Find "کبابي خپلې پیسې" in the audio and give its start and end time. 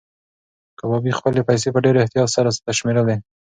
0.79-1.67